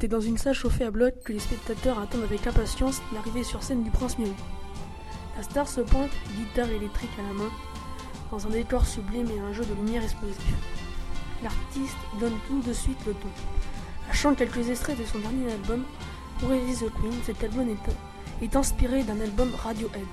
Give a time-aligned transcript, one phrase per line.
[0.00, 3.62] C'est dans une salle chauffée à bloc que les spectateurs attendent avec impatience l'arrivée sur
[3.62, 4.34] scène du prince Miaou.
[5.36, 7.50] La star se pointe, guitare électrique à la main,
[8.30, 10.36] dans un décor sublime et un jeu de lumière explosif.
[11.42, 13.28] L'artiste donne tout de suite le ton.
[14.10, 15.84] Elle chante quelques extraits de son dernier album,
[16.42, 17.22] Is the Queen?
[17.24, 20.04] Cet album est, est inspiré d'un album Radiohead.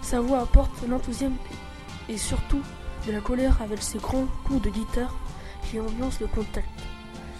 [0.00, 1.34] Sa voix apporte l'enthousiasme
[2.08, 2.62] et surtout
[3.06, 5.16] de la colère avec ses grands coups de guitare
[5.68, 6.68] qui ambiancent le contact.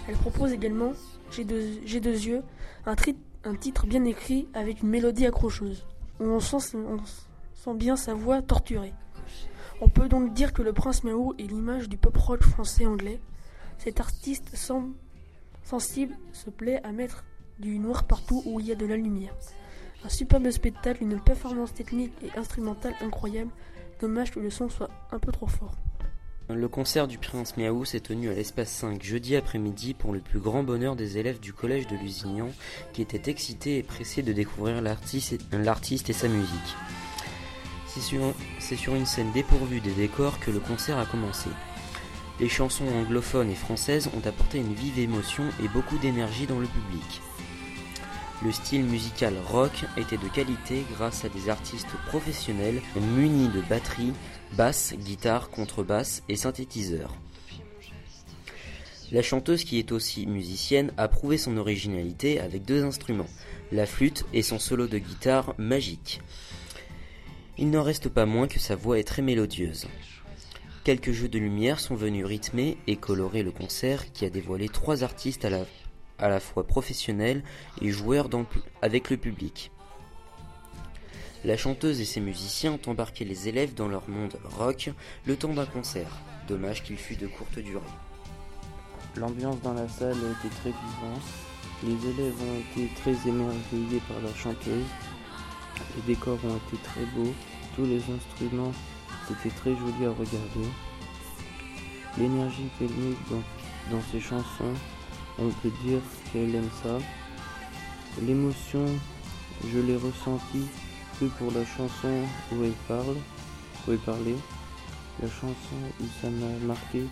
[0.09, 0.93] Elle propose également
[1.29, 1.61] J'ai deux,
[2.01, 2.41] yeux,
[2.87, 2.95] un,
[3.55, 5.85] titre bien écrit avec une mélodie accrocheuse.
[6.19, 6.97] On sent, on
[7.53, 8.93] sent bien sa voix torturée.
[9.81, 13.19] On peut donc dire que le prince Miaou est l'image du pop rock français-anglais.
[13.77, 14.55] Cet artiste
[15.63, 17.23] sensible se plaît à mettre
[17.59, 19.35] du noir partout où il y a de la lumière.
[20.03, 23.51] Un superbe spectacle, une performance technique et instrumentale incroyable.
[24.01, 25.75] Dommage que le son soit un peu trop fort.
[26.49, 30.39] Le concert du Prince Miaou s'est tenu à l'espace 5 jeudi après-midi pour le plus
[30.39, 32.49] grand bonheur des élèves du collège de Lusignan
[32.91, 36.75] qui étaient excités et pressés de découvrir l'artiste et sa musique.
[37.85, 41.49] C'est sur, une scène dépourvue des décors que le concert a commencé.
[42.39, 46.67] Les chansons anglophones et françaises ont apporté une vive émotion et beaucoup d'énergie dans le
[46.67, 47.21] public.
[48.41, 52.81] Le style musical rock était de qualité grâce à des artistes professionnels
[53.15, 54.13] munis de batterie,
[54.53, 57.13] basse, guitare, contrebasse et synthétiseur.
[59.11, 63.27] La chanteuse qui est aussi musicienne a prouvé son originalité avec deux instruments,
[63.73, 66.21] la flûte et son solo de guitare magique.
[67.57, 69.87] Il n'en reste pas moins que sa voix est très mélodieuse.
[70.85, 75.03] Quelques jeux de lumière sont venus rythmer et colorer le concert qui a dévoilé trois
[75.03, 75.65] artistes à la,
[76.19, 77.43] à la fois professionnels
[77.81, 78.29] et joueurs
[78.81, 79.71] avec le public.
[81.45, 84.89] La chanteuse et ses musiciens ont embarqué les élèves dans leur monde rock
[85.25, 86.17] le temps d'un concert.
[86.47, 87.81] Dommage qu'il fût de courte durée.
[89.15, 91.21] L'ambiance dans la salle a été très vivante.
[91.83, 94.85] Les élèves ont été très émerveillés par la chanteuse.
[95.95, 97.33] Les décors ont été très beaux
[97.75, 98.73] tous les instruments,
[99.27, 100.67] c'était très joli à regarder.
[102.17, 104.73] L'énergie met dans, dans ses chansons,
[105.41, 106.01] on peut dire
[106.31, 106.97] qu'elle aime ça.
[108.21, 108.85] L'émotion,
[109.71, 110.67] je l'ai ressentie
[111.19, 113.17] que pour la chanson où elle parle,
[113.87, 114.35] où elle parlait.
[115.21, 117.03] La chanson où ça m'a marqué,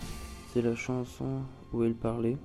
[0.52, 2.36] c'est la chanson où elle parlait.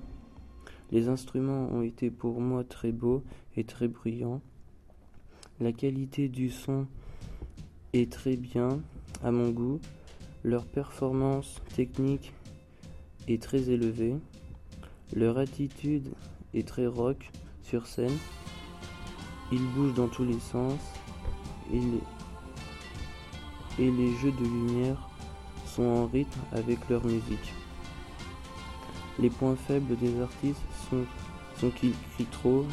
[0.92, 3.22] Les instruments ont été pour moi très beaux
[3.56, 4.42] et très brillants.
[5.60, 6.86] La qualité du son
[7.92, 8.80] est très bien
[9.22, 9.80] à mon goût.
[10.42, 12.32] Leur performance technique
[13.28, 14.16] est très élevée.
[15.16, 16.08] Leur attitude
[16.54, 17.30] est très rock
[17.62, 18.16] sur scène.
[19.52, 20.80] Ils bougent dans tous les sens.
[21.72, 21.80] Et
[23.90, 25.08] les, jeux de lumière
[25.66, 27.52] sont en rythme avec leur musique.
[29.20, 30.60] Les points faibles des artistes
[30.90, 31.04] sont,
[31.60, 32.66] sont qu'ils crient trop.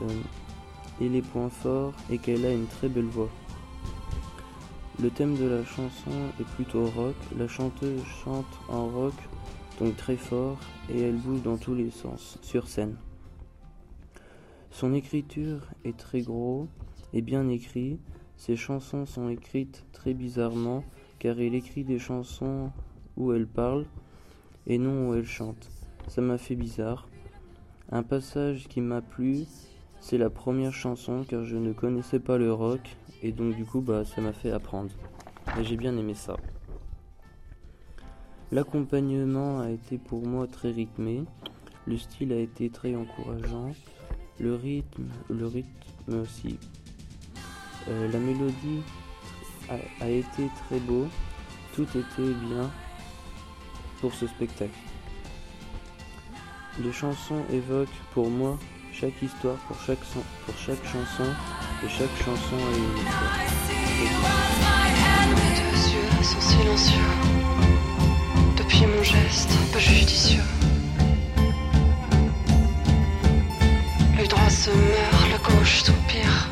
[0.00, 0.20] Euh,
[1.00, 3.30] et les points forts est qu'elle a une très belle voix.
[5.02, 7.16] Le thème de la chanson est plutôt rock.
[7.36, 9.14] La chanteuse chante en rock,
[9.78, 10.58] donc très fort,
[10.90, 12.96] et elle bouge dans tous les sens, sur scène.
[14.70, 16.66] Son écriture est très gros
[17.12, 17.98] et bien écrit.
[18.36, 20.82] Ses chansons sont écrites très bizarrement,
[21.18, 22.70] car elle écrit des chansons
[23.16, 23.84] où elle parle
[24.66, 25.70] et non où elle chante.
[26.08, 27.08] Ça m'a fait bizarre.
[27.90, 29.44] Un passage qui m'a plu,
[30.00, 33.80] c'est la première chanson, car je ne connaissais pas le rock et donc du coup,
[33.80, 34.90] bah, ça m'a fait apprendre.
[35.58, 36.36] Et j'ai bien aimé ça.
[38.52, 41.24] L'accompagnement a été pour moi très rythmé.
[41.86, 43.72] Le style a été très encourageant.
[44.38, 46.58] Le rythme, le rythme aussi.
[47.88, 48.82] Euh, la mélodie
[50.00, 51.06] a, été très beau.
[51.74, 52.70] Tout était bien
[54.02, 54.70] pour ce spectacle.
[56.84, 58.58] Les chansons évoquent pour moi
[58.92, 60.04] chaque histoire pour chaque,
[60.44, 61.24] pour chaque chanson
[61.82, 63.62] et chaque chanson a une histoire.
[68.86, 70.42] Mon geste peu judicieux.
[74.18, 76.50] Le droit se meurt, le gauche soupire.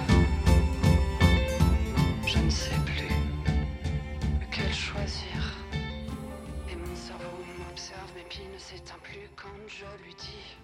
[2.27, 3.09] Je ne sais plus
[4.41, 5.39] lequel choisir.
[6.71, 10.57] Et mon cerveau m'observe, mes pieds ne s'éteint plus quand je lui dis.